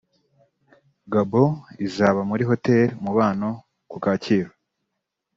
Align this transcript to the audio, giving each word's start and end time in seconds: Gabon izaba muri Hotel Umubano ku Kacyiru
Gabon 1.11 1.49
izaba 1.87 2.21
muri 2.29 2.43
Hotel 2.49 2.87
Umubano 2.99 3.47
ku 3.89 3.97
Kacyiru 4.03 4.51